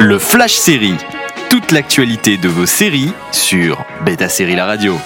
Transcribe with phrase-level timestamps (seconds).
[0.00, 0.94] Le Flash Série.
[1.50, 4.96] Toute l'actualité de vos séries sur Beta Série La Radio.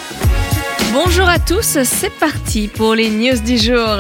[0.93, 3.97] Bonjour à tous, c'est parti pour les news du jour.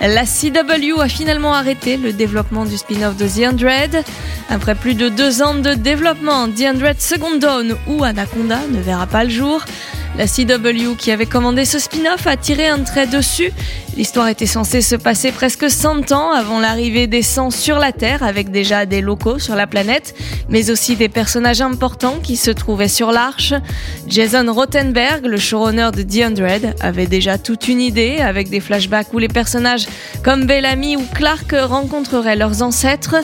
[0.00, 4.04] La CW a finalement arrêté le développement du spin-off de The Undread.
[4.50, 9.06] Après plus de deux ans de développement, The Undread Second Dawn ou Anaconda ne verra
[9.06, 9.64] pas le jour.
[10.16, 13.50] La CW qui avait commandé ce spin-off a tiré un trait dessus.
[13.96, 18.22] L'histoire était censée se passer presque 100 ans avant l'arrivée des sangs sur la Terre,
[18.22, 20.14] avec déjà des locaux sur la planète,
[20.48, 23.54] mais aussi des personnages importants qui se trouvaient sur l'Arche.
[24.06, 29.12] Jason Rothenberg, le showrunner de The Undread, avait déjà toute une idée, avec des flashbacks
[29.14, 29.86] où les personnages
[30.22, 33.16] comme Bellamy ou Clark rencontreraient leurs ancêtres.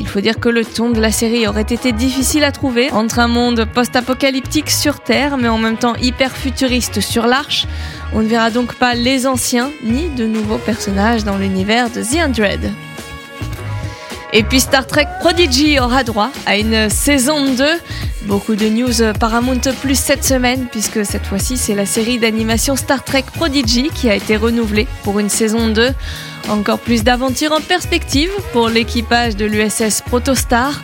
[0.00, 3.20] Il faut dire que le ton de la série aurait été difficile à trouver entre
[3.20, 7.66] un monde post-apocalyptique sur Terre, mais en même temps hyper futuriste sur l'Arche.
[8.12, 12.20] On ne verra donc pas les anciens ni de nouveaux personnages dans l'univers de The
[12.20, 12.72] Undread.
[14.36, 17.64] Et puis Star Trek Prodigy aura droit à une saison 2.
[18.26, 23.04] Beaucoup de news Paramount Plus cette semaine, puisque cette fois-ci c'est la série d'animation Star
[23.04, 25.90] Trek Prodigy qui a été renouvelée pour une saison 2.
[26.48, 30.82] Encore plus d'aventures en perspective pour l'équipage de l'USS Protostar.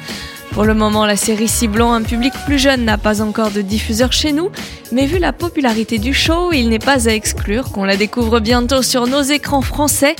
[0.52, 4.12] Pour le moment, la série ciblant un public plus jeune n'a pas encore de diffuseur
[4.12, 4.50] chez nous,
[4.92, 8.82] mais vu la popularité du show, il n'est pas à exclure qu'on la découvre bientôt
[8.82, 10.14] sur nos écrans français.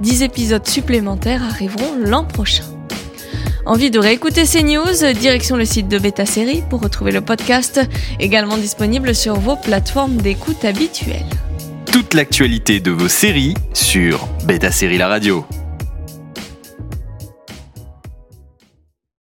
[0.00, 2.75] 10 épisodes supplémentaires arriveront l'an prochain.
[3.66, 7.80] Envie de réécouter ces news Direction le site de Beta Série pour retrouver le podcast,
[8.20, 11.26] également disponible sur vos plateformes d'écoute habituelles.
[11.86, 15.44] Toute l'actualité de vos séries sur Beta Série La Radio.